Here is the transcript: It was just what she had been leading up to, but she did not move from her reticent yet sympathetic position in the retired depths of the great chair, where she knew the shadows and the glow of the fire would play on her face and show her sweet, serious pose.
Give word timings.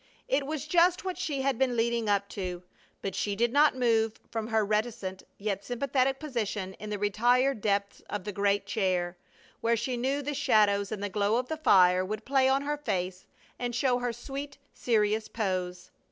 It 0.27 0.47
was 0.47 0.65
just 0.65 1.05
what 1.05 1.15
she 1.19 1.43
had 1.43 1.59
been 1.59 1.77
leading 1.77 2.09
up 2.09 2.27
to, 2.29 2.63
but 3.03 3.13
she 3.13 3.35
did 3.35 3.53
not 3.53 3.75
move 3.77 4.19
from 4.31 4.47
her 4.47 4.65
reticent 4.65 5.21
yet 5.37 5.63
sympathetic 5.63 6.19
position 6.19 6.73
in 6.79 6.89
the 6.89 6.97
retired 6.97 7.61
depths 7.61 8.01
of 8.09 8.23
the 8.23 8.31
great 8.31 8.65
chair, 8.65 9.15
where 9.59 9.77
she 9.77 9.97
knew 9.97 10.23
the 10.23 10.33
shadows 10.33 10.91
and 10.91 11.03
the 11.03 11.07
glow 11.09 11.35
of 11.35 11.49
the 11.49 11.57
fire 11.57 12.03
would 12.03 12.25
play 12.25 12.49
on 12.49 12.63
her 12.63 12.77
face 12.77 13.27
and 13.59 13.75
show 13.75 13.99
her 13.99 14.11
sweet, 14.11 14.57
serious 14.73 15.27
pose. 15.27 15.91